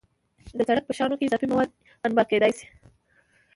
[0.57, 1.69] د سړک په شانو کې اضافي مواد
[2.05, 2.67] انبار کېدای شي